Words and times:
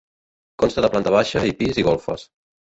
Consta 0.63 0.83
de 0.85 0.89
planta 0.95 1.13
baixa 1.17 1.45
i 1.51 1.55
pis 1.61 1.81
i 1.83 1.87
golfes. 1.91 2.25